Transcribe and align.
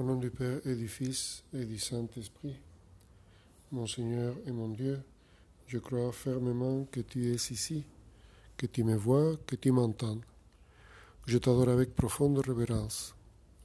Au 0.00 0.02
nom 0.02 0.16
du 0.16 0.30
Père 0.30 0.66
et 0.66 0.74
du 0.76 0.88
Fils 0.88 1.44
et 1.52 1.66
du 1.66 1.78
Saint-Esprit, 1.78 2.56
mon 3.70 3.86
Seigneur 3.86 4.34
et 4.46 4.50
mon 4.50 4.70
Dieu, 4.70 4.98
je 5.66 5.76
crois 5.76 6.10
fermement 6.10 6.86
que 6.90 7.00
tu 7.00 7.30
es 7.30 7.34
ici, 7.34 7.84
que 8.56 8.64
tu 8.64 8.82
me 8.82 8.96
vois, 8.96 9.36
que 9.46 9.56
tu 9.56 9.70
m'entends. 9.70 10.16
Je 11.26 11.36
t'adore 11.36 11.68
avec 11.68 11.94
profonde 11.94 12.38
révérence. 12.38 13.14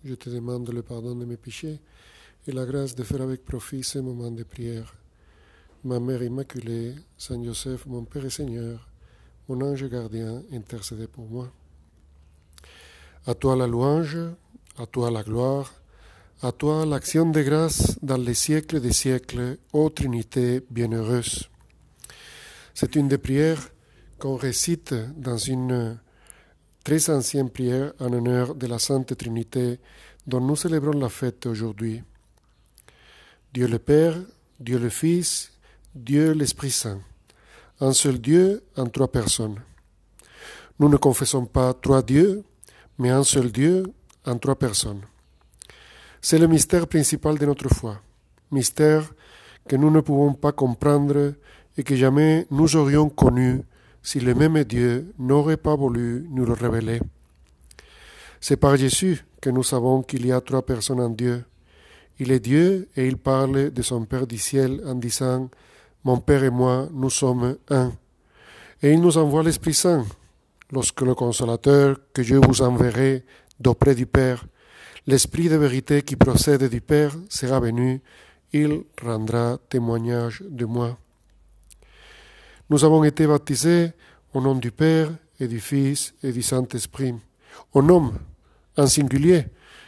Je 0.04 0.14
te 0.16 0.30
demande 0.30 0.70
le 0.74 0.82
pardon 0.82 1.16
de 1.16 1.24
mes 1.24 1.38
péchés 1.38 1.80
et 2.46 2.52
la 2.52 2.66
grâce 2.66 2.96
de 2.96 3.04
faire 3.04 3.22
avec 3.22 3.46
profit 3.46 3.82
ce 3.82 4.00
moment 4.00 4.30
de 4.30 4.44
prière. 4.44 4.94
Ma 5.86 6.02
Mère 6.02 6.22
Immaculée, 6.22 6.96
Saint 7.18 7.42
Joseph, 7.42 7.86
mon 7.86 8.04
Père 8.04 8.26
et 8.26 8.30
Seigneur, 8.30 8.90
mon 9.48 9.62
ange 9.62 9.88
gardien, 9.88 10.44
intercédez 10.52 11.08
pour 11.08 11.30
moi. 11.30 11.50
À 13.26 13.34
toi 13.36 13.56
la 13.56 13.68
louange, 13.68 14.18
à 14.78 14.86
toi 14.86 15.10
la 15.10 15.24
gloire, 15.24 15.72
à 16.42 16.52
toi 16.52 16.86
l'action 16.86 17.30
de 17.30 17.42
grâce 17.42 17.98
dans 18.02 18.18
les 18.18 18.34
siècles 18.34 18.82
des 18.82 18.92
siècles, 18.92 19.58
ô 19.72 19.90
Trinité 19.90 20.62
bienheureuse. 20.70 21.50
C'est 22.74 22.96
une 22.96 23.08
des 23.08 23.18
prières 23.18 23.70
qu'on 24.20 24.36
récite 24.36 24.94
dans 25.18 25.38
une 25.38 25.98
très 26.84 27.10
ancienne 27.10 27.50
prière 27.50 27.94
en 28.00 28.12
honneur 28.12 28.54
de 28.54 28.68
la 28.68 28.80
Sainte 28.80 29.16
Trinité 29.16 29.80
dont 30.28 30.42
nous 30.42 30.56
célébrons 30.56 31.00
la 31.00 31.10
fête 31.10 31.46
aujourd'hui. 31.46 32.04
Dieu 33.54 33.68
le 33.68 33.80
Père, 33.80 34.18
Dieu 34.60 34.78
le 34.78 34.90
Fils, 34.90 35.54
Dieu 35.94 36.34
l'Esprit 36.34 36.72
Saint. 36.72 37.00
Un 37.80 37.94
seul 37.94 38.20
Dieu 38.20 38.64
en 38.76 38.88
trois 38.88 39.12
personnes. 39.12 39.62
Nous 40.80 40.90
ne 40.90 40.98
confessons 40.98 41.46
pas 41.46 41.74
trois 41.74 42.02
dieux, 42.02 42.44
mais 42.98 43.10
un 43.10 43.24
seul 43.24 43.52
Dieu 43.52 43.84
en 44.26 44.38
trois 44.38 44.56
personnes. 44.56 45.02
C'est 46.28 46.40
le 46.40 46.48
mystère 46.48 46.88
principal 46.88 47.38
de 47.38 47.46
notre 47.46 47.70
foi, 47.70 48.02
mystère 48.50 49.14
que 49.68 49.76
nous 49.76 49.92
ne 49.92 50.00
pouvons 50.00 50.34
pas 50.34 50.52
comprendre 50.52 51.36
et 51.78 51.84
que 51.84 51.96
jamais 51.96 52.48
nous 52.50 52.76
aurions 52.76 53.10
connu 53.10 53.62
si 54.02 54.20
le 54.20 54.34
même 54.34 54.64
Dieu 54.64 55.14
n'aurait 55.20 55.56
pas 55.56 55.76
voulu 55.76 56.26
nous 56.32 56.44
le 56.44 56.54
révéler. 56.54 57.00
C'est 58.42 58.58
par 58.58 58.76
Jésus 58.76 59.24
que 59.40 59.52
nous 59.52 59.62
savons 59.62 60.02
qu'il 60.02 60.26
y 60.26 60.32
a 60.32 60.42
trois 60.42 60.66
personnes 60.66 61.00
en 61.00 61.12
Dieu. 61.12 61.46
Il 62.18 62.32
est 62.32 62.40
Dieu 62.40 62.90
et 62.96 63.08
il 63.08 63.18
parle 63.18 63.70
de 63.70 63.82
son 63.84 64.04
Père 64.06 64.26
du 64.26 64.40
ciel 64.40 64.82
en 64.84 64.96
disant 64.96 65.52
Mon 66.04 66.18
Père 66.18 66.44
et 66.44 66.50
moi, 66.50 66.90
nous 66.92 67.12
sommes 67.12 67.56
un. 67.70 67.94
Et 68.82 68.92
il 68.92 69.00
nous 69.00 69.20
envoie 69.20 69.44
l'Esprit 69.44 69.76
Saint. 69.76 70.04
Lorsque 70.72 71.02
le 71.02 71.14
consolateur 71.14 71.98
que 72.12 72.24
je 72.24 72.34
vous 72.34 72.64
enverrai 72.64 73.24
d'auprès 73.60 73.94
du 73.94 74.08
Père, 74.08 74.44
l'Esprit 75.08 75.50
de 75.50 75.56
vérité 75.56 76.02
qui 76.02 76.16
procède 76.16 76.68
du 76.70 76.82
Père 76.82 77.16
sera 77.30 77.60
venu, 77.60 78.02
il 78.54 78.84
rendra 79.02 79.60
témoignage 79.70 80.44
de 80.50 80.66
moi. 80.66 80.98
Nous 82.70 82.84
avons 82.84 83.04
été 83.04 83.28
baptisés 83.28 83.92
au 84.34 84.42
nom 84.42 84.56
du 84.56 84.72
Père 84.72 85.12
et 85.40 85.48
du 85.48 85.60
Fils 85.60 86.14
et 86.24 86.32
du 86.32 86.42
Saint-Esprit, 86.42 87.14
au 87.74 87.82
nom, 87.82 88.14
en 88.78 88.88
singulier, 88.88 89.46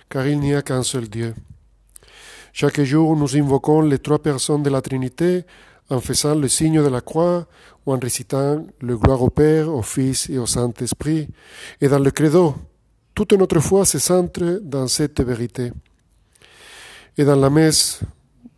car 0.10 0.28
il 0.28 0.40
n'y 0.40 0.54
a 0.54 0.62
qu'un 0.62 0.84
seul 0.84 1.08
Dieu. 1.10 1.34
Chaque 2.54 2.82
jour, 2.82 3.16
nous 3.16 3.36
invoquons 3.36 3.82
les 3.82 4.00
trois 4.00 4.20
personnes 4.20 4.64
de 4.64 4.70
la 4.70 4.82
Trinité 4.82 5.46
en 5.90 6.00
faisant 6.00 6.36
le 6.36 6.48
signe 6.48 6.84
de 6.84 6.90
la 6.90 7.02
croix 7.02 7.48
ou 7.86 7.94
en 7.94 8.00
récitant 8.00 8.66
le 8.82 8.98
gloire 8.98 9.22
au 9.22 9.30
Père, 9.30 9.74
au 9.74 9.82
Fils 9.82 10.30
et 10.30 10.38
au 10.38 10.46
Saint-Esprit. 10.46 11.28
Et 11.82 11.88
dans 11.88 12.00
le 12.00 12.12
credo, 12.12 12.56
toute 13.18 13.34
notre 13.34 13.60
foi 13.60 13.84
se 13.84 13.98
centre 13.98 14.62
dans 14.62 14.88
cette 14.88 15.22
vérité. 15.22 15.72
Et 17.18 17.26
dans 17.26 17.36
la 17.36 17.50
messe 17.50 18.02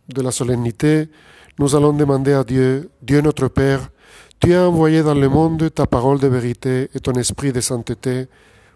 de 0.06 0.20
la 0.20 0.30
solennité, 0.30 1.08
nous 1.58 1.74
allons 1.74 1.94
demander 1.94 2.34
à 2.34 2.44
Dieu, 2.44 2.90
Dieu 3.00 3.22
notre 3.22 3.48
Père, 3.48 3.88
tu 4.38 4.52
as 4.52 4.68
envoyé 4.68 5.02
dans 5.02 5.14
le 5.14 5.30
monde 5.30 5.72
ta 5.72 5.86
parole 5.86 6.20
de 6.20 6.26
vérité 6.26 6.90
et 6.94 7.00
ton 7.00 7.12
esprit 7.12 7.52
de 7.54 7.62
sainteté 7.62 8.26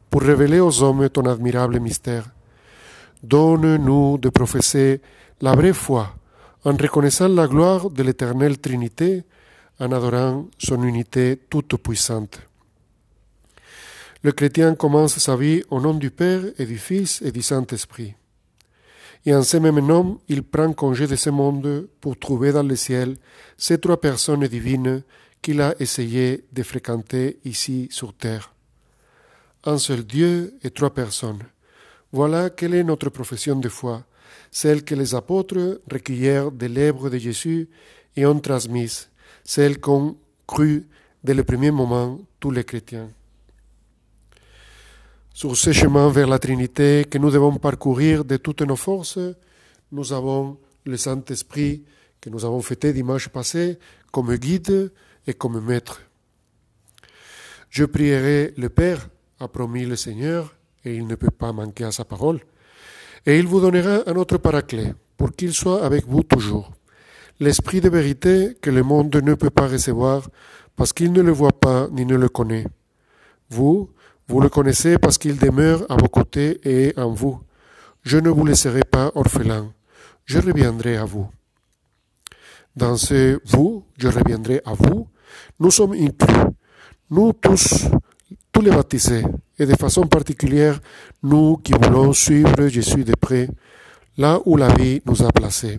pour 0.08 0.22
révéler 0.22 0.58
aux 0.58 0.82
hommes 0.82 1.10
ton 1.10 1.26
admirable 1.26 1.78
mystère. 1.80 2.30
Donne-nous 3.22 4.16
de 4.16 4.30
professer 4.30 5.02
la 5.42 5.54
vraie 5.54 5.74
foi 5.74 6.14
en 6.64 6.72
reconnaissant 6.72 7.28
la 7.28 7.46
gloire 7.46 7.90
de 7.90 8.02
l'éternelle 8.02 8.56
Trinité, 8.56 9.22
en 9.78 9.92
adorant 9.92 10.46
son 10.56 10.82
unité 10.82 11.38
toute 11.50 11.76
puissante. 11.76 12.40
Le 14.24 14.32
chrétien 14.32 14.74
commence 14.74 15.18
sa 15.18 15.36
vie 15.36 15.62
au 15.68 15.82
nom 15.82 15.92
du 15.92 16.10
Père 16.10 16.40
et 16.56 16.64
du 16.64 16.78
Fils 16.78 17.20
et 17.20 17.30
du 17.30 17.42
Saint-Esprit. 17.42 18.14
Et 19.26 19.34
en 19.34 19.42
ce 19.42 19.58
même 19.58 19.80
nom, 19.80 20.18
il 20.28 20.42
prend 20.42 20.72
congé 20.72 21.06
de 21.06 21.14
ce 21.14 21.28
monde 21.28 21.90
pour 22.00 22.18
trouver 22.18 22.50
dans 22.50 22.62
le 22.62 22.74
ciel 22.74 23.18
ces 23.58 23.78
trois 23.78 24.00
personnes 24.00 24.46
divines 24.46 25.02
qu'il 25.42 25.60
a 25.60 25.74
essayé 25.78 26.42
de 26.50 26.62
fréquenter 26.62 27.38
ici 27.44 27.88
sur 27.90 28.14
terre. 28.14 28.54
Un 29.64 29.76
seul 29.76 30.04
Dieu 30.04 30.54
et 30.62 30.70
trois 30.70 30.94
personnes. 30.94 31.42
Voilà 32.10 32.48
quelle 32.48 32.72
est 32.72 32.82
notre 32.82 33.10
profession 33.10 33.56
de 33.56 33.68
foi, 33.68 34.04
celle 34.50 34.84
que 34.84 34.94
les 34.94 35.14
apôtres 35.14 35.82
recueillèrent 35.92 36.50
des 36.50 36.68
lèvres 36.68 37.10
de 37.10 37.18
Jésus 37.18 37.68
et 38.16 38.24
ont 38.24 38.40
transmise, 38.40 39.10
celle 39.44 39.80
qu'ont 39.80 40.16
cru 40.46 40.88
dès 41.22 41.34
le 41.34 41.44
premier 41.44 41.70
moment 41.70 42.18
tous 42.40 42.50
les 42.50 42.64
chrétiens. 42.64 43.10
Sur 45.36 45.56
ce 45.56 45.72
chemin 45.72 46.10
vers 46.10 46.28
la 46.28 46.38
Trinité 46.38 47.04
que 47.10 47.18
nous 47.18 47.32
devons 47.32 47.56
parcourir 47.56 48.24
de 48.24 48.36
toutes 48.36 48.62
nos 48.62 48.76
forces, 48.76 49.18
nous 49.90 50.12
avons 50.12 50.58
le 50.86 50.96
Saint-Esprit 50.96 51.82
que 52.20 52.30
nous 52.30 52.44
avons 52.44 52.60
fêté 52.60 52.92
dimanche 52.92 53.28
passé 53.28 53.80
comme 54.12 54.32
guide 54.36 54.92
et 55.26 55.34
comme 55.34 55.60
maître. 55.60 56.02
Je 57.68 57.84
prierai 57.84 58.54
le 58.56 58.68
Père, 58.68 59.08
a 59.40 59.48
promis 59.48 59.84
le 59.84 59.96
Seigneur, 59.96 60.54
et 60.84 60.94
il 60.94 61.08
ne 61.08 61.16
peut 61.16 61.32
pas 61.32 61.52
manquer 61.52 61.82
à 61.82 61.90
sa 61.90 62.04
parole, 62.04 62.38
et 63.26 63.36
il 63.36 63.48
vous 63.48 63.60
donnera 63.60 64.08
un 64.08 64.14
autre 64.14 64.36
paraclet, 64.36 64.94
pour 65.16 65.32
qu'il 65.32 65.52
soit 65.52 65.84
avec 65.84 66.06
vous 66.06 66.22
toujours. 66.22 66.70
L'Esprit 67.40 67.80
de 67.80 67.88
vérité 67.88 68.56
que 68.62 68.70
le 68.70 68.84
monde 68.84 69.16
ne 69.16 69.34
peut 69.34 69.50
pas 69.50 69.66
recevoir, 69.66 70.30
parce 70.76 70.92
qu'il 70.92 71.12
ne 71.12 71.22
le 71.22 71.32
voit 71.32 71.58
pas 71.58 71.88
ni 71.90 72.06
ne 72.06 72.14
le 72.14 72.28
connaît. 72.28 72.68
Vous, 73.50 73.90
vous 74.28 74.40
le 74.40 74.48
connaissez 74.48 74.98
parce 74.98 75.18
qu'il 75.18 75.36
demeure 75.36 75.84
à 75.88 75.96
vos 75.96 76.08
côtés 76.08 76.60
et 76.64 76.98
en 76.98 77.12
vous. 77.12 77.40
Je 78.02 78.18
ne 78.18 78.30
vous 78.30 78.44
laisserai 78.44 78.82
pas 78.82 79.12
orphelin, 79.14 79.72
je 80.24 80.38
reviendrai 80.38 80.96
à 80.96 81.04
vous. 81.04 81.28
Dans 82.76 82.96
ce 82.96 83.40
vous, 83.46 83.84
je 83.98 84.08
reviendrai 84.08 84.60
à 84.64 84.74
vous, 84.74 85.08
nous 85.60 85.70
sommes 85.70 85.92
inclus, 85.92 86.50
nous 87.10 87.32
tous, 87.32 87.86
tous 88.50 88.60
les 88.60 88.70
baptisés, 88.70 89.24
et 89.58 89.66
de 89.66 89.74
façon 89.74 90.06
particulière, 90.06 90.80
nous 91.22 91.56
qui 91.58 91.72
voulons 91.72 92.12
suivre 92.12 92.66
Jésus 92.68 93.04
de 93.04 93.14
près, 93.14 93.48
là 94.16 94.40
où 94.44 94.56
la 94.56 94.68
vie 94.74 95.00
nous 95.06 95.22
a 95.22 95.30
placés. 95.30 95.78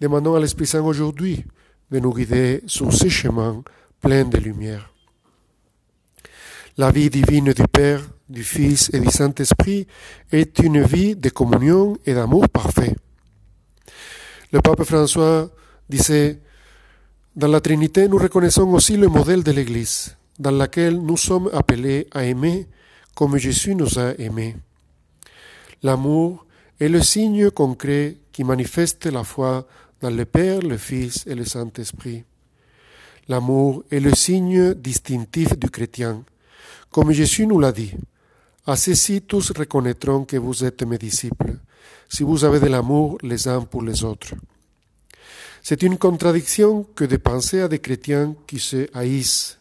Demandons 0.00 0.36
à 0.36 0.40
l'Esprit 0.40 0.66
Saint 0.66 0.82
aujourd'hui 0.82 1.44
de 1.90 1.98
nous 1.98 2.14
guider 2.14 2.62
sur 2.66 2.92
ce 2.92 3.08
chemin 3.08 3.62
plein 4.00 4.24
de 4.24 4.38
lumière. 4.38 4.92
La 6.78 6.92
vie 6.92 7.10
divine 7.10 7.52
du 7.52 7.64
Père, 7.66 8.00
du 8.28 8.44
Fils 8.44 8.88
et 8.92 9.00
du 9.00 9.10
Saint-Esprit 9.10 9.88
est 10.30 10.60
une 10.60 10.80
vie 10.84 11.16
de 11.16 11.28
communion 11.28 11.98
et 12.06 12.14
d'amour 12.14 12.48
parfait. 12.48 12.94
Le 14.52 14.60
pape 14.60 14.84
François 14.84 15.50
disait, 15.90 16.38
Dans 17.34 17.48
la 17.48 17.60
Trinité, 17.60 18.06
nous 18.06 18.16
reconnaissons 18.16 18.68
aussi 18.72 18.96
le 18.96 19.08
modèle 19.08 19.42
de 19.42 19.50
l'Église, 19.50 20.14
dans 20.38 20.52
laquelle 20.52 21.02
nous 21.02 21.16
sommes 21.16 21.50
appelés 21.52 22.06
à 22.12 22.22
aimer 22.22 22.68
comme 23.16 23.38
Jésus 23.38 23.74
nous 23.74 23.98
a 23.98 24.14
aimés. 24.16 24.54
L'amour 25.82 26.46
est 26.78 26.88
le 26.88 27.02
signe 27.02 27.50
concret 27.50 28.18
qui 28.30 28.44
manifeste 28.44 29.06
la 29.06 29.24
foi 29.24 29.66
dans 30.00 30.10
le 30.10 30.24
Père, 30.24 30.60
le 30.60 30.76
Fils 30.76 31.26
et 31.26 31.34
le 31.34 31.44
Saint-Esprit. 31.44 32.22
L'amour 33.26 33.82
est 33.90 33.98
le 33.98 34.14
signe 34.14 34.74
distinctif 34.74 35.58
du 35.58 35.68
chrétien. 35.70 36.22
Comme 36.90 37.12
Jésus 37.12 37.46
nous 37.46 37.60
l'a 37.60 37.72
dit, 37.72 37.92
à 38.66 38.76
ceci 38.76 39.22
tous 39.22 39.52
reconnaîtront 39.52 40.24
que 40.24 40.36
vous 40.36 40.64
êtes 40.64 40.82
mes 40.82 40.98
disciples, 40.98 41.56
si 42.08 42.22
vous 42.22 42.44
avez 42.44 42.60
de 42.60 42.66
l'amour 42.66 43.18
les 43.22 43.48
uns 43.48 43.62
pour 43.62 43.82
les 43.82 44.04
autres. 44.04 44.34
C'est 45.62 45.82
une 45.82 45.98
contradiction 45.98 46.84
que 46.94 47.04
de 47.04 47.16
penser 47.16 47.60
à 47.60 47.68
des 47.68 47.78
chrétiens 47.78 48.34
qui 48.46 48.58
se 48.58 48.88
haïssent. 48.94 49.58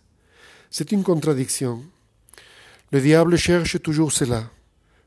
C'est 0.69 0.91
une 0.91 1.03
contradiction. 1.03 1.83
Le 2.91 3.01
diable 3.01 3.37
cherche 3.37 3.81
toujours 3.81 4.11
cela, 4.11 4.49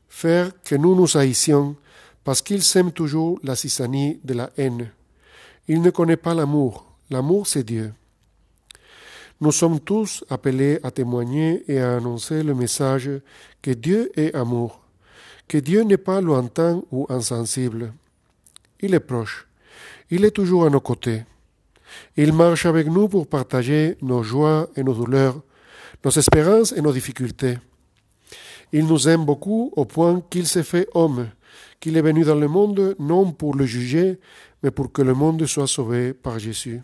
faire 0.09 0.51
que 0.63 0.75
nous 0.75 0.95
nous 0.95 1.17
haïssions 1.17 1.75
parce 2.23 2.41
qu'il 2.41 2.61
sème 2.63 2.91
toujours 2.91 3.39
la 3.43 3.55
cisanie 3.55 4.19
de 4.23 4.33
la 4.33 4.51
haine. 4.57 4.91
Il 5.67 5.81
ne 5.81 5.89
connaît 5.89 6.17
pas 6.17 6.33
l'amour. 6.33 6.85
L'amour, 7.09 7.47
c'est 7.47 7.63
Dieu. 7.63 7.93
Nous 9.41 9.51
sommes 9.51 9.79
tous 9.79 10.23
appelés 10.29 10.79
à 10.83 10.91
témoigner 10.91 11.63
et 11.67 11.79
à 11.79 11.95
annoncer 11.97 12.43
le 12.43 12.53
message 12.53 13.09
que 13.63 13.71
Dieu 13.71 14.11
est 14.15 14.35
amour, 14.35 14.81
que 15.47 15.57
Dieu 15.57 15.81
n'est 15.81 15.97
pas 15.97 16.21
lointain 16.21 16.83
ou 16.91 17.07
insensible. 17.09 17.91
Il 18.81 18.93
est 18.93 18.99
proche. 18.99 19.47
Il 20.11 20.25
est 20.25 20.31
toujours 20.31 20.65
à 20.65 20.69
nos 20.69 20.79
côtés. 20.79 21.23
Il 22.17 22.33
marche 22.33 22.67
avec 22.67 22.85
nous 22.85 23.07
pour 23.07 23.25
partager 23.25 23.97
nos 24.03 24.21
joies 24.21 24.69
et 24.75 24.83
nos 24.83 24.93
douleurs, 24.93 25.41
nos 26.05 26.11
espérances 26.11 26.71
et 26.73 26.81
nos 26.81 26.93
difficultés. 26.93 27.57
Il 28.71 28.85
nous 28.85 29.09
aime 29.09 29.25
beaucoup 29.25 29.73
au 29.75 29.85
point 29.85 30.21
qu'il 30.29 30.45
s'est 30.45 30.61
fait 30.61 30.87
homme, 30.93 31.29
qu'il 31.79 31.97
est 31.97 32.03
venu 32.03 32.23
dans 32.23 32.35
le 32.35 32.47
monde 32.47 32.95
non 32.99 33.31
pour 33.31 33.55
le 33.55 33.65
juger, 33.65 34.19
mais 34.61 34.69
pour 34.69 34.91
que 34.91 35.01
le 35.01 35.15
monde 35.15 35.43
soit 35.47 35.65
sauvé 35.65 36.13
par 36.13 36.37
Jésus. 36.37 36.83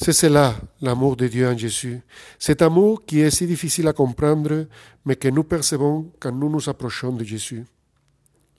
C'est 0.00 0.12
cela, 0.12 0.54
l'amour 0.80 1.16
de 1.16 1.26
Dieu 1.26 1.48
en 1.48 1.58
Jésus, 1.58 2.00
cet 2.38 2.62
amour 2.62 3.04
qui 3.04 3.20
est 3.20 3.32
si 3.32 3.48
difficile 3.48 3.88
à 3.88 3.92
comprendre, 3.92 4.66
mais 5.04 5.16
que 5.16 5.26
nous 5.26 5.42
percevons 5.42 6.12
quand 6.20 6.30
nous 6.30 6.48
nous 6.48 6.68
approchons 6.68 7.12
de 7.12 7.24
Jésus. 7.24 7.64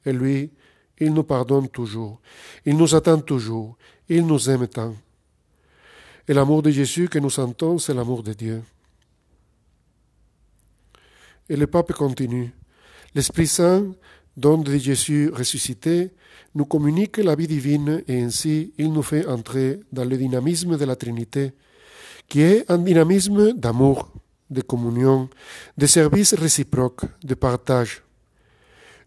Et 0.06 0.12
lui, 0.12 0.52
il 1.00 1.14
nous 1.14 1.24
pardonne 1.24 1.70
toujours, 1.70 2.20
il 2.66 2.76
nous 2.76 2.94
attend 2.94 3.22
toujours, 3.22 3.78
il 4.10 4.26
nous 4.26 4.50
aime 4.50 4.68
tant. 4.68 4.94
Et 6.28 6.34
l'amour 6.34 6.62
de 6.62 6.72
Jésus 6.72 7.08
que 7.08 7.20
nous 7.20 7.30
sentons, 7.30 7.78
c'est 7.78 7.94
l'amour 7.94 8.22
de 8.22 8.34
Dieu. 8.34 8.62
Et 11.48 11.56
le 11.56 11.68
pape 11.68 11.94
continue. 11.94 12.54
L'Esprit 13.16 13.48
Saint, 13.48 13.86
don 14.38 14.60
de 14.60 14.78
Jésus 14.78 15.32
ressuscité, 15.34 16.12
nous 16.56 16.66
communique 16.66 17.18
la 17.18 17.36
vie 17.36 17.48
divine 17.48 18.04
et 18.08 18.22
ainsi 18.22 18.74
il 18.78 18.92
nous 18.92 19.04
fait 19.04 19.26
entrer 19.28 19.80
dans 19.92 20.06
le 20.06 20.18
dynamisme 20.18 20.78
de 20.78 20.86
la 20.86 20.96
Trinité, 20.96 21.54
qui 22.28 22.42
est 22.42 22.70
un 22.70 22.78
dynamisme 22.78 23.54
d'amour, 23.54 24.12
de 24.50 24.62
communion, 24.62 25.30
de 25.78 25.86
service 25.86 26.34
réciproque, 26.34 27.06
de 27.24 27.36
partage. 27.36 28.04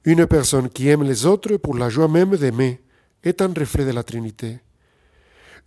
Une 0.05 0.27
personne 0.27 0.69
qui 0.69 0.89
aime 0.89 1.05
les 1.05 1.27
autres 1.27 1.57
pour 1.57 1.77
la 1.77 1.89
joie 1.89 2.09
même 2.09 2.37
d'aimer 2.37 2.81
est 3.23 3.41
un 3.41 3.53
reflet 3.53 3.85
de 3.85 3.93
la 3.93 4.03
Trinité. 4.03 4.59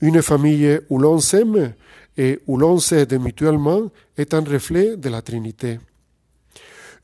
Une 0.01 0.21
famille 0.21 0.79
où 0.89 0.99
l'on 0.99 1.19
s'aime 1.19 1.73
et 2.17 2.39
où 2.47 2.57
l'on 2.57 2.79
s'aide 2.79 3.19
mutuellement 3.19 3.91
est 4.17 4.33
un 4.33 4.43
reflet 4.43 4.97
de 4.97 5.09
la 5.09 5.21
Trinité. 5.21 5.79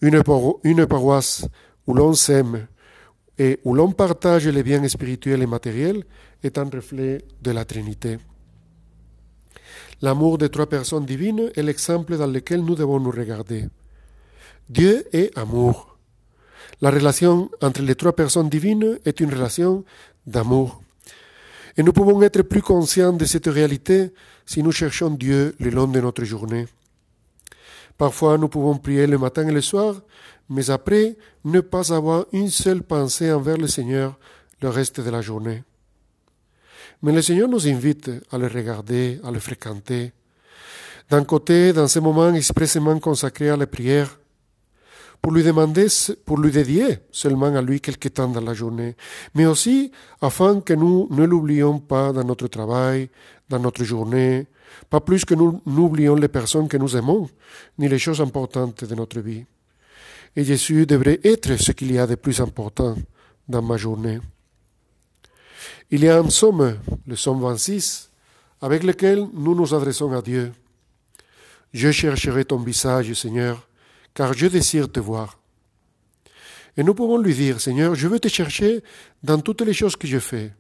Une, 0.01 0.24
paroisse 0.24 1.45
où 1.91 1.93
l'on 1.93 2.13
s'aime 2.13 2.67
et 3.38 3.59
où 3.65 3.73
l'on 3.73 3.91
partage 3.91 4.47
les 4.47 4.63
biens 4.63 4.88
spirituels 4.88 5.41
et 5.41 5.45
matériels 5.45 6.03
est 6.41 6.57
un 6.57 6.69
reflet 6.69 7.21
de 7.41 7.51
la 7.51 7.65
Trinité. 7.65 8.17
L'amour 10.01 10.38
des 10.38 10.47
trois 10.47 10.67
personnes 10.67 11.05
divines 11.05 11.51
est 11.53 11.61
l'exemple 11.61 12.15
dans 12.17 12.27
lequel 12.27 12.61
nous 12.61 12.75
devons 12.75 13.01
nous 13.01 13.11
regarder. 13.11 13.67
Dieu 14.69 15.03
est 15.11 15.38
amour. 15.38 15.97
La 16.79 16.91
relation 16.91 17.49
entre 17.61 17.81
les 17.81 17.95
trois 17.95 18.15
personnes 18.15 18.47
divines 18.47 18.97
est 19.03 19.19
une 19.19 19.33
relation 19.33 19.83
d'amour. 20.25 20.81
Et 21.75 21.83
nous 21.83 21.91
pouvons 21.91 22.21
être 22.21 22.41
plus 22.44 22.61
conscients 22.61 23.11
de 23.11 23.25
cette 23.25 23.47
réalité 23.47 24.13
si 24.45 24.63
nous 24.63 24.71
cherchons 24.71 25.09
Dieu 25.09 25.55
le 25.59 25.69
long 25.71 25.87
de 25.87 25.99
notre 25.99 26.23
journée. 26.23 26.67
Parfois, 28.01 28.36
nous 28.39 28.48
pouvons 28.48 28.80
prier 28.80 29.06
le 29.06 29.19
matin 29.19 29.48
et 29.48 29.51
le 29.51 29.62
soir, 29.62 29.94
mais 30.50 30.71
après 30.71 31.15
ne 31.45 31.59
pas 31.59 31.94
avoir 31.94 32.25
une 32.33 32.50
seule 32.50 32.81
pensée 32.81 33.31
envers 33.31 33.57
le 33.57 33.68
Seigneur 33.68 34.18
le 34.59 34.69
reste 34.69 35.01
de 35.01 35.12
la 35.12 35.21
journée. 35.21 35.62
Mais 37.03 37.12
le 37.12 37.21
Seigneur 37.21 37.48
nous 37.48 37.68
invite 37.68 38.09
à 38.31 38.39
le 38.39 38.48
regarder, 38.48 39.19
à 39.24 39.30
le 39.30 39.38
fréquenter. 39.38 40.13
D'un 41.12 41.24
côté, 41.24 41.74
dans 41.74 41.88
ces 41.88 42.00
moments 42.00 42.33
expressément 42.33 42.98
consacrés 42.98 43.51
à 43.51 43.56
la 43.56 43.68
prière, 43.68 44.19
pour 45.21 45.31
lui 45.31 45.44
demander, 45.44 45.86
pour 46.25 46.39
lui 46.39 46.50
dédier 46.50 46.97
seulement 47.12 47.56
à 47.56 47.62
lui 47.62 47.81
quelque 47.81 48.07
temps 48.07 48.30
dans 48.30 48.42
la 48.42 48.56
journée, 48.56 48.95
mais 49.36 49.45
aussi 49.45 49.92
afin 50.21 50.62
que 50.62 50.74
nous 50.74 51.07
ne 51.12 51.24
l'oublions 51.24 51.77
pas 51.77 52.12
dans 52.13 52.24
notre 52.24 52.47
travail, 52.47 53.12
dans 53.47 53.59
notre 53.59 53.83
journée, 53.83 54.47
pas 54.89 55.00
plus 55.00 55.25
que 55.25 55.35
nous 55.35 55.62
n'oublions 55.65 56.15
les 56.15 56.27
personnes 56.27 56.68
que 56.68 56.77
nous 56.77 56.95
aimons, 56.95 57.29
ni 57.77 57.88
les 57.88 58.00
choses 58.00 58.21
importantes 58.21 58.83
de 58.83 58.95
notre 58.95 59.19
vie 59.19 59.45
et 60.35 60.44
Jésus 60.44 60.85
devrait 60.85 61.19
être 61.23 61.57
ce 61.57 61.71
qu'il 61.71 61.91
y 61.91 62.00
a 62.00 62.07
de 62.07 62.15
plus 62.15 62.39
important 62.39 62.95
dans 63.47 63.62
ma 63.62 63.77
journée. 63.77 64.19
Il 65.89 66.03
y 66.03 66.09
a 66.09 66.18
un 66.18 66.23
psaume, 66.23 66.77
le 67.06 67.15
psaume 67.15 67.41
26, 67.41 68.12
avec 68.62 68.83
lequel 68.83 69.27
nous 69.33 69.56
nous 69.56 69.73
adressons 69.73 70.12
à 70.13 70.21
Dieu. 70.21 70.53
Je 71.73 71.91
chercherai 71.91 72.45
ton 72.45 72.57
visage, 72.57 73.13
Seigneur, 73.13 73.68
car 74.13 74.33
je 74.33 74.47
désire 74.47 74.89
te 74.89 75.00
voir. 75.00 75.38
Et 76.77 76.83
nous 76.83 76.94
pouvons 76.94 77.18
lui 77.18 77.33
dire, 77.33 77.59
Seigneur, 77.59 77.95
je 77.95 78.07
veux 78.07 78.19
te 78.19 78.29
chercher 78.29 78.81
dans 79.23 79.39
toutes 79.39 79.62
les 79.62 79.73
choses 79.73 79.97
que 79.97 80.07
je 80.07 80.19
fais, 80.19 80.53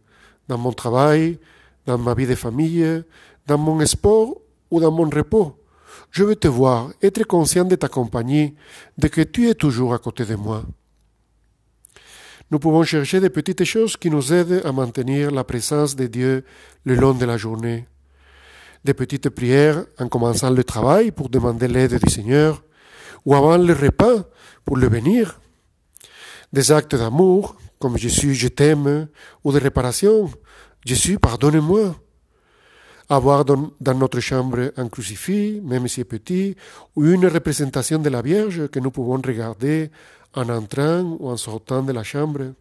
dans 0.49 0.57
mon 0.57 0.73
travail, 0.73 1.39
dans 1.85 1.97
ma 1.97 2.13
vie 2.13 2.27
de 2.27 2.35
famille, 2.35 3.03
dans 3.47 3.57
mon 3.57 3.85
sport 3.85 4.35
ou 4.69 4.79
dans 4.79 4.91
mon 4.91 5.09
repos. 5.09 5.57
Je 6.11 6.23
veux 6.23 6.35
te 6.35 6.47
voir, 6.47 6.91
être 7.01 7.23
conscient 7.23 7.65
de 7.65 7.75
ta 7.75 7.87
compagnie, 7.87 8.55
de 8.97 9.07
que 9.07 9.21
tu 9.21 9.49
es 9.49 9.55
toujours 9.55 9.93
à 9.93 9.99
côté 9.99 10.25
de 10.25 10.35
moi. 10.35 10.63
Nous 12.49 12.59
pouvons 12.59 12.83
chercher 12.83 13.21
des 13.21 13.29
petites 13.29 13.63
choses 13.63 13.95
qui 13.95 14.09
nous 14.09 14.33
aident 14.33 14.61
à 14.65 14.73
maintenir 14.73 15.31
la 15.31 15.45
présence 15.45 15.95
de 15.95 16.07
Dieu 16.07 16.43
le 16.83 16.95
long 16.95 17.13
de 17.13 17.25
la 17.25 17.37
journée. 17.37 17.87
Des 18.83 18.93
petites 18.93 19.29
prières 19.29 19.85
en 19.97 20.09
commençant 20.09 20.49
le 20.49 20.63
travail 20.63 21.11
pour 21.11 21.29
demander 21.29 21.69
l'aide 21.69 21.97
du 21.97 22.11
Seigneur, 22.11 22.61
ou 23.25 23.35
avant 23.35 23.57
le 23.57 23.73
repas 23.73 24.25
pour 24.65 24.75
le 24.75 24.89
bénir. 24.89 25.39
Des 26.51 26.73
actes 26.73 26.95
d'amour, 26.95 27.55
comme 27.79 27.97
Jésus, 27.97 28.35
je 28.35 28.49
t'aime, 28.49 29.07
ou 29.45 29.53
de 29.53 29.59
réparation, 29.59 30.29
Jésus, 30.85 31.19
pardonne-moi 31.19 31.95
avoir 33.11 33.43
dans, 33.43 33.73
notre 33.93 34.21
chambre 34.21 34.71
un 34.77 34.87
crucifix, 34.87 35.59
même 35.61 35.85
si 35.89 36.05
petit, 36.05 36.55
ou 36.95 37.05
une 37.05 37.27
représentation 37.27 37.99
de 37.99 38.09
la 38.09 38.21
Vierge 38.21 38.69
que 38.69 38.79
nous 38.79 38.89
pouvons 38.89 39.21
regarder 39.21 39.91
en 40.33 40.47
entrant 40.47 41.17
ou 41.19 41.29
en 41.29 41.35
sortant 41.35 41.83
de 41.83 41.91
la 41.91 42.03
chambre. 42.03 42.53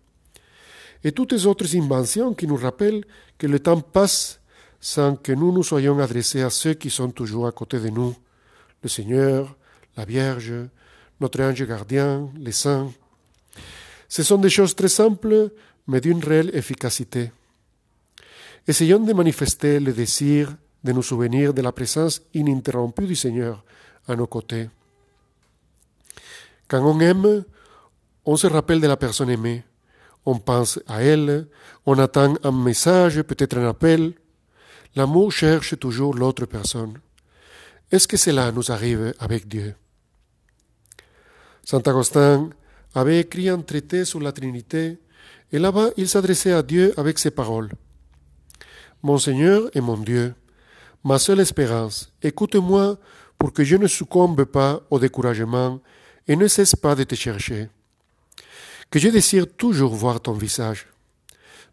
Et 1.04 1.12
toutes 1.12 1.32
les 1.32 1.46
autres 1.46 1.76
inventions 1.76 2.34
qui 2.34 2.48
nous 2.48 2.56
rappellent 2.56 3.04
que 3.38 3.46
le 3.46 3.60
temps 3.60 3.80
passe 3.80 4.40
sans 4.80 5.14
que 5.14 5.30
nous 5.30 5.52
nous 5.52 5.62
soyons 5.62 6.00
adressés 6.00 6.42
à 6.42 6.50
ceux 6.50 6.74
qui 6.74 6.90
sont 6.90 7.10
toujours 7.10 7.46
à 7.46 7.52
côté 7.52 7.78
de 7.78 7.88
nous, 7.88 8.16
le 8.82 8.88
Seigneur, 8.88 9.54
la 9.96 10.04
Vierge, 10.04 10.52
notre 11.20 11.42
ange 11.42 11.64
gardien, 11.64 12.28
les 12.36 12.52
saints. 12.52 12.90
Ce 14.08 14.24
sont 14.24 14.38
des 14.38 14.50
choses 14.50 14.74
très 14.74 14.88
simples, 14.88 15.52
mais 15.86 16.00
d'une 16.00 16.24
réelle 16.24 16.50
efficacité. 16.54 17.30
Essayons 18.70 19.00
de 19.00 19.12
manifester 19.12 19.80
le 19.80 19.92
désir 19.92 20.54
de 20.84 20.92
nous 20.92 21.02
souvenir 21.02 21.52
de 21.52 21.60
la 21.60 21.72
présence 21.72 22.22
ininterrompue 22.32 23.04
du 23.04 23.16
Seigneur 23.16 23.64
à 24.06 24.14
nos 24.14 24.28
côtés. 24.28 24.70
Quand 26.68 26.80
on 26.80 27.00
aime, 27.00 27.44
on 28.24 28.36
se 28.36 28.46
rappelle 28.46 28.80
de 28.80 28.86
la 28.86 28.96
personne 28.96 29.28
aimée, 29.28 29.64
on 30.24 30.38
pense 30.38 30.78
à 30.86 31.02
elle, 31.02 31.48
on 31.84 31.98
attend 31.98 32.36
un 32.44 32.52
message, 32.52 33.20
peut-être 33.22 33.58
un 33.58 33.68
appel. 33.70 34.12
L'amour 34.94 35.32
cherche 35.32 35.76
toujours 35.76 36.14
l'autre 36.14 36.46
personne. 36.46 37.00
Est-ce 37.90 38.06
que 38.06 38.16
cela 38.16 38.52
nous 38.52 38.70
arrive 38.70 39.14
avec 39.18 39.48
Dieu? 39.48 39.74
Saint 41.64 41.82
Augustin 41.84 42.50
avait 42.94 43.18
écrit 43.18 43.48
un 43.48 43.62
traité 43.62 44.04
sur 44.04 44.20
la 44.20 44.30
Trinité, 44.30 45.00
et 45.50 45.58
là-bas 45.58 45.90
il 45.96 46.08
s'adressait 46.08 46.52
à 46.52 46.62
Dieu 46.62 46.94
avec 46.96 47.18
ces 47.18 47.32
paroles. 47.32 47.70
Mon 49.02 49.18
Seigneur 49.18 49.70
et 49.74 49.80
mon 49.80 49.96
Dieu, 49.96 50.34
ma 51.04 51.18
seule 51.18 51.40
espérance, 51.40 52.12
écoute-moi 52.22 52.98
pour 53.38 53.54
que 53.54 53.64
je 53.64 53.76
ne 53.76 53.86
succombe 53.86 54.44
pas 54.44 54.82
au 54.90 54.98
découragement 54.98 55.80
et 56.28 56.36
ne 56.36 56.46
cesse 56.46 56.76
pas 56.76 56.94
de 56.94 57.04
te 57.04 57.14
chercher. 57.14 57.70
Que 58.90 58.98
je 58.98 59.08
désire 59.08 59.46
toujours 59.56 59.94
voir 59.94 60.20
ton 60.20 60.34
visage. 60.34 60.86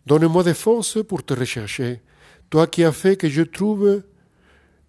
Donne-moi 0.06 0.44
des 0.44 0.54
forces 0.54 1.04
pour 1.04 1.26
te 1.26 1.34
rechercher, 1.34 2.02
toi 2.50 2.68
qui 2.68 2.86
as 2.86 2.94
fait 2.94 3.18
que 3.18 3.28
je 3.28 3.42
trouve, 3.42 4.04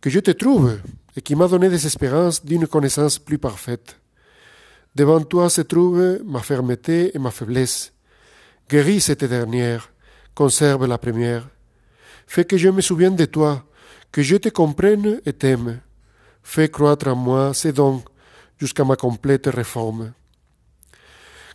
que 0.01 0.09
je 0.09 0.21
te 0.21 0.31
trouve 0.31 0.79
et 1.17 1.21
qui 1.21 1.35
m'as 1.35 1.49
donné 1.49 1.69
des 1.69 1.85
espérances 1.85 2.45
d'une 2.45 2.69
connaissance 2.69 3.19
plus 3.19 3.39
parfaite. 3.39 3.99
Devant 4.95 5.21
toi 5.23 5.51
se 5.51 5.63
trouvent 5.63 6.21
ma 6.25 6.41
fermeté 6.41 7.11
et 7.17 7.19
ma 7.19 7.33
faiblesse. 7.33 7.93
Guéris 8.71 9.01
cette 9.01 9.25
dernière, 9.25 9.93
conserve 10.37 10.87
la 10.87 10.99
première. 10.99 11.49
Fais 12.29 12.45
que 12.45 12.59
je 12.59 12.69
me 12.69 12.83
souvienne 12.83 13.17
de 13.17 13.25
toi, 13.25 13.65
que 14.13 14.21
je 14.21 14.37
te 14.37 14.51
comprenne 14.51 15.19
et 15.25 15.33
t'aime. 15.33 15.81
Fais 16.43 16.69
croître 16.69 17.09
en 17.09 17.17
moi 17.17 17.55
ces 17.55 17.73
dons 17.73 18.03
jusqu'à 18.59 18.85
ma 18.85 18.97
complète 18.97 19.47
réforme. 19.47 20.13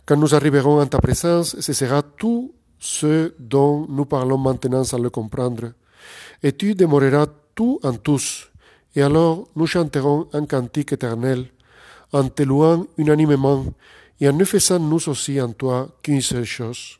Quand 0.04 0.16
nous 0.16 0.34
arriverons 0.34 0.80
en 0.80 0.86
ta 0.86 0.98
présence, 0.98 1.58
ce 1.60 1.72
sera 1.72 2.02
tout 2.02 2.52
ce 2.80 3.32
dont 3.38 3.86
nous 3.88 4.04
parlons 4.04 4.36
maintenant 4.36 4.82
sans 4.82 4.98
le 4.98 5.10
comprendre. 5.10 5.74
Et 6.42 6.50
tu 6.50 6.74
demeureras 6.74 7.26
tout 7.54 7.78
en 7.84 7.94
tous. 7.94 8.50
Et 8.96 9.02
alors 9.02 9.46
nous 9.54 9.68
chanterons 9.68 10.28
un 10.32 10.44
cantique 10.44 10.92
éternel, 10.92 11.46
en 12.12 12.28
te 12.28 12.42
louant 12.42 12.84
unanimement 12.98 13.64
et 14.20 14.28
en 14.28 14.32
ne 14.32 14.44
faisant 14.44 14.80
nous 14.80 15.08
aussi 15.08 15.40
en 15.40 15.52
toi 15.52 15.88
qu'une 16.02 16.20
seule 16.20 16.44
chose. 16.44 16.98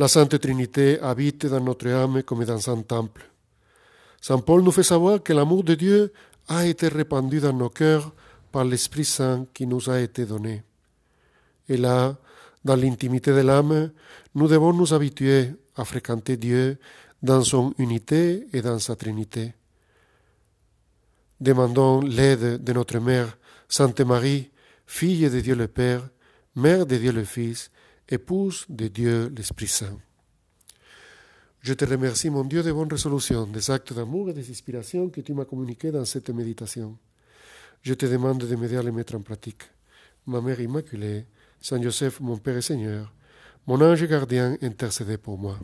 La 0.00 0.08
Sainte 0.08 0.40
Trinité 0.40 0.98
habite 1.02 1.44
dans 1.44 1.60
notre 1.60 1.86
âme 1.90 2.22
comme 2.22 2.42
dans 2.46 2.70
un 2.70 2.80
temple. 2.80 3.30
Saint 4.18 4.38
Paul 4.38 4.62
nous 4.62 4.72
fait 4.72 4.82
savoir 4.82 5.22
que 5.22 5.34
l'amour 5.34 5.62
de 5.62 5.74
Dieu 5.74 6.10
a 6.48 6.64
été 6.64 6.88
répandu 6.88 7.38
dans 7.38 7.52
nos 7.52 7.68
cœurs 7.68 8.10
par 8.50 8.64
l'Esprit 8.64 9.04
Saint 9.04 9.44
qui 9.52 9.66
nous 9.66 9.90
a 9.90 10.00
été 10.00 10.24
donné. 10.24 10.62
Et 11.68 11.76
là, 11.76 12.16
dans 12.64 12.76
l'intimité 12.76 13.30
de 13.32 13.42
l'âme, 13.42 13.90
nous 14.34 14.48
devons 14.48 14.72
nous 14.72 14.94
habituer 14.94 15.52
à 15.76 15.84
fréquenter 15.84 16.38
Dieu 16.38 16.78
dans 17.22 17.42
son 17.42 17.74
unité 17.76 18.46
et 18.54 18.62
dans 18.62 18.78
sa 18.78 18.96
Trinité. 18.96 19.52
Demandons 21.42 22.00
l'aide 22.00 22.64
de 22.64 22.72
notre 22.72 22.98
Mère, 23.00 23.36
Sainte 23.68 24.00
Marie, 24.00 24.48
fille 24.86 25.28
de 25.28 25.40
Dieu 25.40 25.54
le 25.54 25.68
Père, 25.68 26.08
Mère 26.56 26.86
de 26.86 26.96
Dieu 26.96 27.12
le 27.12 27.24
Fils, 27.24 27.70
épouse 28.10 28.66
de 28.68 28.88
Dieu 28.88 29.32
l'Esprit 29.36 29.68
Saint. 29.68 29.98
Je 31.62 31.74
te 31.74 31.84
remercie, 31.84 32.30
mon 32.30 32.44
Dieu, 32.44 32.62
de 32.62 32.72
bonnes 32.72 32.90
résolutions, 32.90 33.46
des 33.46 33.70
actes 33.70 33.92
d'amour 33.92 34.30
et 34.30 34.32
des 34.32 34.50
inspirations 34.50 35.10
que 35.10 35.20
tu 35.20 35.34
m'as 35.34 35.44
communiqués 35.44 35.92
dans 35.92 36.04
cette 36.04 36.30
méditation. 36.30 36.96
Je 37.82 37.94
te 37.94 38.06
demande 38.06 38.38
de 38.38 38.56
m'aider 38.56 38.76
à 38.76 38.82
les 38.82 38.90
mettre 38.90 39.14
en 39.14 39.20
pratique. 39.20 39.62
Ma 40.26 40.40
Mère 40.40 40.60
Immaculée, 40.60 41.26
Saint 41.60 41.80
Joseph, 41.80 42.20
mon 42.20 42.38
Père 42.38 42.56
et 42.56 42.62
Seigneur, 42.62 43.12
mon 43.66 43.80
ange 43.80 44.04
gardien, 44.06 44.56
intercédez 44.62 45.18
pour 45.18 45.38
moi. 45.38 45.58